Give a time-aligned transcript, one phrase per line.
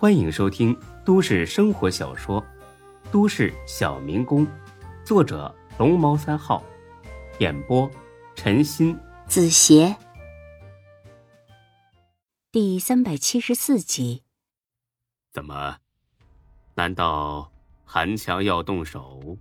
[0.00, 0.74] 欢迎收听
[1.04, 2.40] 都市生活小说
[3.12, 4.46] 《都市小民工》，
[5.04, 6.64] 作者龙猫三号，
[7.38, 7.86] 演播
[8.34, 9.94] 陈鑫、子邪，
[12.50, 14.22] 第三百七十四集。
[15.32, 15.76] 怎么？
[16.72, 17.52] 难道
[17.84, 19.36] 韩强要动手？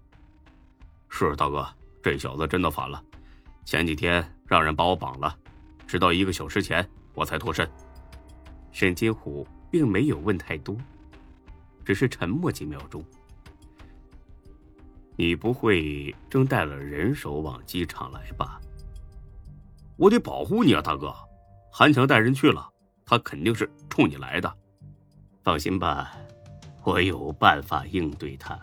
[1.07, 1.65] 是大哥，
[2.03, 3.01] 这小子真的反了。
[3.63, 5.33] 前几天让人把我绑了，
[5.87, 7.65] 直到一个小时前我才脱身。
[8.73, 10.75] 沈金虎并没有问太多，
[11.85, 13.03] 只是沉默几秒钟。
[15.15, 18.59] 你不会正带了人手往机场来吧？
[19.97, 21.13] 我得保护你啊，大哥。
[21.71, 22.67] 韩强带人去了，
[23.05, 24.51] 他肯定是冲你来的。
[25.43, 26.11] 放心吧，
[26.83, 28.59] 我有办法应对他。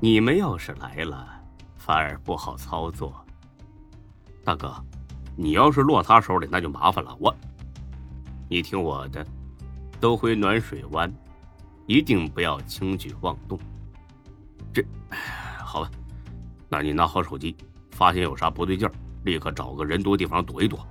[0.00, 1.28] 你们要是来了，
[1.76, 3.14] 反而不好操作。
[4.44, 4.72] 大哥，
[5.36, 7.16] 你要是落他手里，那就麻烦了。
[7.20, 7.34] 我，
[8.48, 9.26] 你听我的，
[10.00, 11.12] 都回暖水湾，
[11.86, 13.58] 一定不要轻举妄动。
[14.72, 14.84] 这，
[15.58, 15.90] 好吧，
[16.68, 17.56] 那你拿好手机，
[17.90, 18.92] 发现有啥不对劲儿，
[19.24, 20.86] 立刻找个人多地方躲一躲，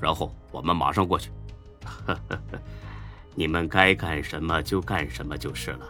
[0.00, 1.30] 然后我们马上过去。
[1.84, 2.60] 呵呵呵
[3.34, 5.86] 你们该干什么就干什么就是了。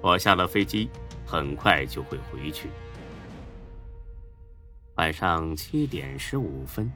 [0.00, 0.88] 我下了飞机，
[1.26, 2.70] 很快就会回去。
[4.94, 6.90] 晚上七点十五分，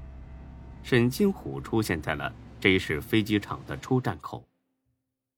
[0.83, 4.45] 沈金虎出现在了 J 市飞机场的出站口。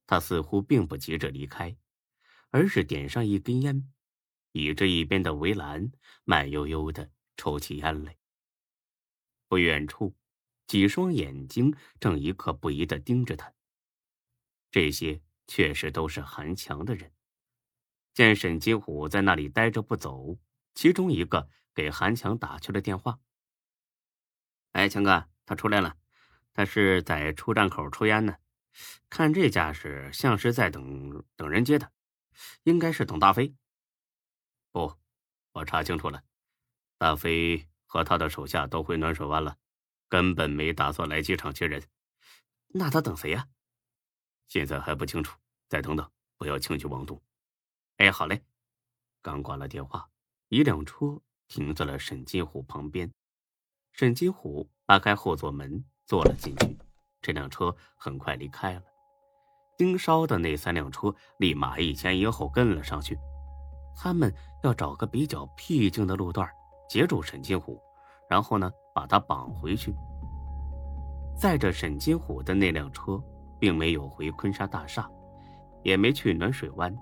[0.07, 1.77] 他似乎并不急着离开，
[2.51, 3.93] 而是点上一根烟，
[4.53, 5.91] 倚着一边的围栏，
[6.25, 8.17] 慢悠悠的抽起烟来。
[9.49, 10.17] 不远处，
[10.67, 13.53] 几双眼睛正一刻不移的盯着他。
[14.71, 17.13] 这些确实都是韩强的人。
[18.13, 20.39] 见沈金虎在那里待着不走，
[20.75, 21.51] 其中一个。
[21.77, 23.19] 给韩强打去了电话。
[24.75, 25.97] 哎，强哥，他出来了，
[26.53, 28.37] 他是在出站口抽烟呢。
[29.09, 31.91] 看这架势，像是在等等人接他，
[32.65, 33.55] 应该是等大飞。
[34.73, 34.97] 不，
[35.53, 36.23] 我查清楚了，
[36.99, 39.57] 大飞和他的手下都回暖水湾了，
[40.09, 41.83] 根本没打算来机场接人。
[42.69, 43.49] 那他等谁呀？
[44.49, 47.23] 现在还不清楚，再等等，不要轻举妄动。
[47.97, 48.45] 哎，好嘞。
[49.23, 50.11] 刚挂了电话，
[50.49, 51.21] 一辆车。
[51.47, 53.13] 停在了沈金虎旁边，
[53.93, 56.79] 沈金虎拉开后座门坐了进去。
[57.25, 58.83] 这辆车很快离开了，
[59.79, 63.19] 盯梢的那三辆车立马一前一后跟了上去。
[63.97, 64.31] 他们
[64.63, 66.47] 要找个比较僻静的路段
[66.87, 67.81] 截住沈金虎，
[68.29, 69.95] 然后呢把他绑回去。
[71.35, 73.19] 载着沈金虎的那辆车
[73.59, 75.11] 并没有回昆沙大厦，
[75.83, 76.95] 也没去暖水湾。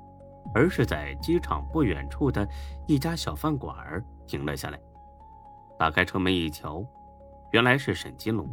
[0.55, 2.47] 而是在机场不远处的
[2.87, 4.81] 一家小饭馆停了下来，
[5.79, 6.85] 打开车门一瞧，
[7.53, 8.47] 原来是沈金龙。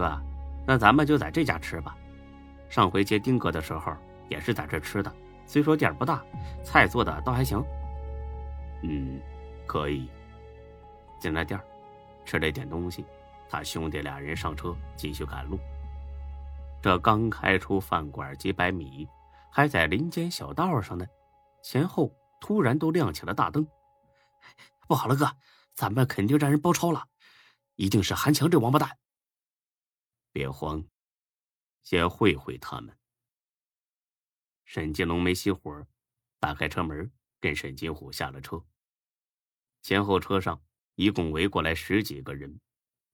[0.00, 0.18] 哥，
[0.66, 1.94] 那咱们就在这家吃吧。
[2.70, 3.92] 上回接丁哥的时候
[4.30, 5.14] 也是在这吃的，
[5.46, 6.24] 虽说店不大，
[6.64, 7.62] 菜做的倒还行。
[8.82, 9.20] 嗯，
[9.66, 10.08] 可以。
[11.18, 11.60] 进了店
[12.24, 13.04] 吃了点东西，
[13.50, 15.58] 他兄弟俩人上车继续赶路。
[16.80, 19.06] 这刚开出饭馆几百米。
[19.52, 21.04] 还在林间小道上呢，
[21.60, 22.08] 前后
[22.40, 23.66] 突然都亮起了大灯。
[24.86, 25.28] 不好了，哥，
[25.74, 27.04] 咱们肯定让人包抄了，
[27.74, 28.88] 一定是韩强这王八蛋。
[30.32, 30.86] 别慌，
[31.82, 32.96] 先会会他们。
[34.64, 35.86] 沈金龙没熄火，
[36.38, 38.64] 打开车门，跟沈金虎下了车。
[39.82, 40.62] 前后车上
[40.94, 42.60] 一共围过来十几个人，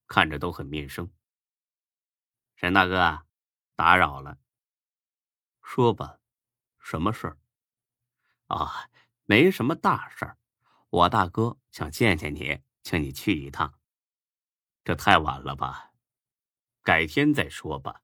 [0.07, 1.11] 看着都很面生。
[2.57, 3.27] 沈大哥，
[3.75, 4.39] 打扰了，
[5.63, 6.21] 说吧。
[6.79, 7.39] 什么事儿？
[8.47, 8.89] 啊，
[9.25, 10.39] 没什么大事儿。
[10.89, 13.81] 我大哥想见见你，请你去一趟。
[14.85, 15.93] 这太晚了吧？
[16.87, 18.03] 改天再说吧。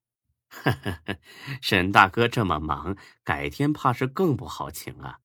[1.63, 5.21] 沈大哥这么忙，改天怕是更不好请啊。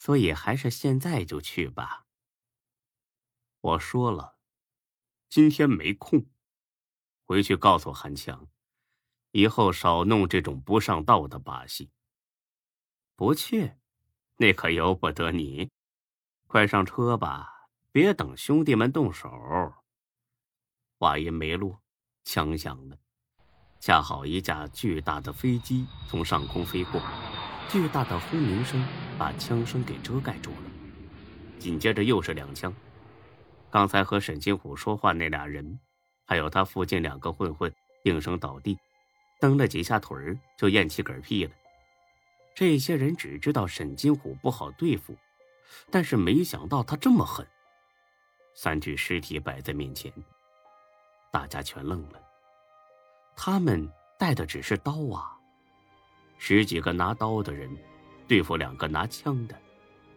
[0.00, 2.06] 所以还是现在就去吧。
[3.60, 4.36] 我说了，
[5.28, 6.26] 今天没空。
[7.24, 8.48] 回去告诉韩强，
[9.30, 11.92] 以后少弄这种不上道的把戏。
[13.14, 13.74] 不去，
[14.38, 15.70] 那可由不得你。
[16.48, 19.30] 快上车吧，别等兄弟们动手。
[20.98, 21.80] 话音没落，
[22.30, 22.96] 枪响了，
[23.80, 27.00] 恰好一架巨大的飞机从上空飞过，
[27.70, 28.86] 巨大的轰鸣声
[29.16, 30.70] 把枪声给遮盖住了。
[31.58, 32.70] 紧接着又是两枪，
[33.70, 35.80] 刚才和沈金虎说话那俩人，
[36.26, 37.72] 还有他附近两个混混
[38.04, 38.78] 应声倒地，
[39.40, 41.52] 蹬了几下腿就咽气嗝屁了。
[42.54, 45.16] 这些人只知道沈金虎不好对付，
[45.90, 47.48] 但是没想到他这么狠。
[48.54, 50.12] 三具尸体摆在面前，
[51.30, 52.20] 大家全愣了。
[53.36, 53.88] 他们
[54.18, 55.36] 带的只是刀啊，
[56.38, 57.70] 十几个拿刀的人
[58.26, 59.54] 对付两个拿枪的，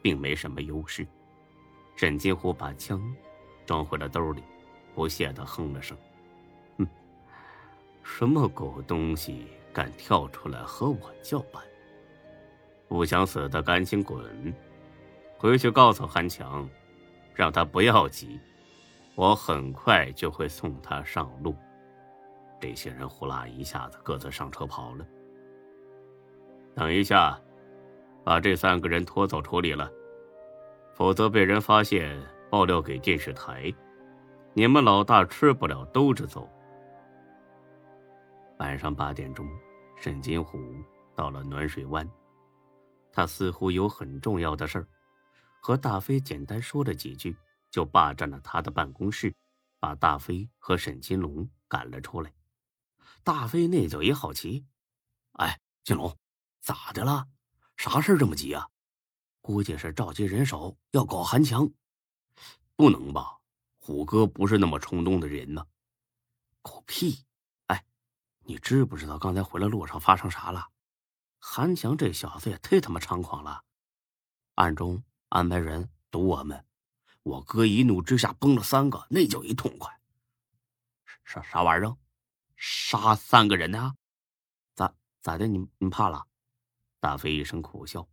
[0.01, 1.05] 并没什么优势。
[1.95, 3.01] 沈金虎把枪
[3.65, 4.41] 装回了兜里，
[4.95, 5.95] 不屑的哼了声
[6.79, 6.87] ：“哼，
[8.03, 11.61] 什么狗东西敢跳出来和我叫板？
[12.87, 14.53] 不想死的赶紧滚！
[15.37, 16.67] 回去告诉韩强，
[17.33, 18.39] 让他不要急，
[19.15, 21.55] 我很快就会送他上路。”
[22.59, 25.05] 这些人呼啦一下子各自上车跑了。
[26.75, 27.39] 等一下，
[28.23, 29.91] 把这三个人拖走处理了，
[30.93, 33.73] 否则被人发现爆料给电视台，
[34.53, 36.47] 你们老大吃不了兜着走。
[38.59, 39.47] 晚上八点钟，
[39.97, 40.59] 沈金虎
[41.15, 42.07] 到了暖水湾，
[43.11, 44.87] 他似乎有很重要的事儿，
[45.59, 47.35] 和大飞简单说了几句，
[47.71, 49.33] 就霸占了他的办公室，
[49.79, 52.31] 把大飞和沈金龙赶了出来。
[53.23, 54.65] 大飞那叫一好奇，
[55.33, 56.15] 哎，金龙，
[56.59, 57.27] 咋的了？
[57.77, 58.67] 啥事这么急啊？
[59.41, 61.67] 估计是召集人手要搞韩强，
[62.75, 63.39] 不能吧？
[63.79, 65.65] 虎哥不是那么冲动的人呢。
[66.61, 67.25] 狗屁！
[67.67, 67.83] 哎，
[68.43, 70.67] 你知不知道刚才回来路上发生啥了？
[71.39, 73.63] 韩强这小子也忒他妈猖狂了，
[74.53, 76.63] 暗中安排人堵我们。
[77.23, 79.91] 我哥一怒之下崩了三个，那叫一痛快。
[81.23, 81.95] 啥啥玩意儿？
[82.57, 83.93] 杀三个人呢？
[84.75, 85.47] 咋咋的？
[85.47, 86.25] 你你怕了？
[86.99, 88.07] 大飞一声苦笑，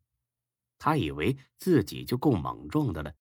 [0.78, 3.12] 他以为自己就够莽撞的了，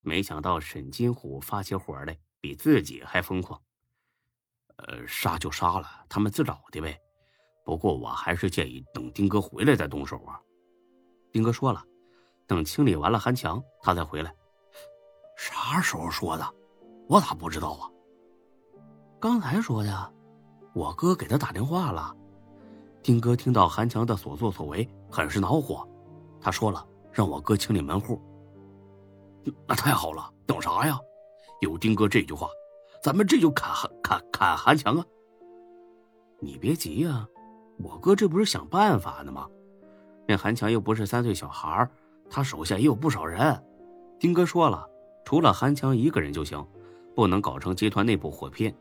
[0.00, 3.60] 没想到沈金虎发起火来比自己还疯狂。
[4.76, 7.00] 呃，杀就杀了，他们自找的呗。
[7.64, 10.40] 不过我还是建议等丁哥回来再动手啊。
[11.32, 11.84] 丁哥说了，
[12.46, 14.34] 等清理完了韩强，他再回来。
[15.42, 16.54] 啥时候说的？
[17.08, 17.90] 我咋不知道啊？
[19.18, 20.12] 刚才说的。
[20.72, 22.16] 我哥给他打电话了，
[23.02, 25.86] 丁哥听到韩强的所作所为，很是恼火。
[26.40, 28.22] 他说了，让我哥清理门户。
[29.66, 30.96] 那太好了，等啥呀？
[31.60, 32.48] 有丁哥这句话，
[33.02, 35.04] 咱们这就砍韩砍砍韩强啊！
[36.38, 37.26] 你别急呀，
[37.78, 39.48] 我哥这不是想办法呢吗？
[40.28, 41.90] 那韩强又不是三岁小孩，
[42.30, 43.60] 他手下也有不少人。
[44.20, 44.88] 丁哥说了，
[45.24, 46.66] 除了韩强一个人就行，
[47.14, 48.74] 不能搞成集团内部火拼。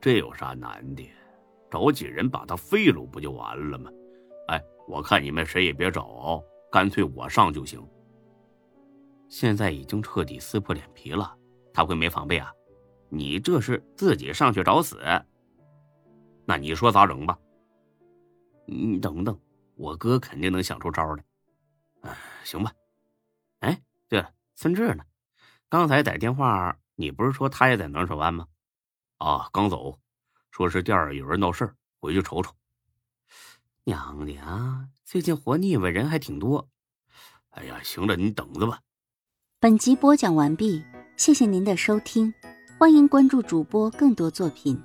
[0.00, 1.08] 这有啥难的？
[1.70, 3.90] 找几人把他废了不就完了吗？
[4.48, 6.42] 哎，我看你们谁也别找，
[6.72, 7.80] 干脆我上就行。
[9.28, 11.32] 现在已经彻底撕破脸皮了，
[11.72, 12.52] 他会没防备啊？
[13.08, 14.98] 你这是自己上去找死？
[16.44, 17.38] 那你说咋整吧？
[18.66, 19.38] 你等等，
[19.76, 21.24] 我哥肯定能想出招来。
[22.00, 22.72] 哎，行吧。
[23.60, 23.80] 哎，
[24.60, 25.04] 孙志呢？
[25.70, 28.46] 刚才在电话，你不是说他也在暖水湾吗？
[29.16, 29.98] 啊，刚走，
[30.50, 32.52] 说是店儿有人闹事儿，回去瞅瞅。
[33.84, 36.68] 娘的啊，最近活腻歪人还挺多。
[37.52, 38.80] 哎呀，行了，你等着吧。
[39.60, 40.84] 本集播讲完毕，
[41.16, 42.30] 谢谢您的收听，
[42.78, 44.78] 欢迎关注主播更多作品。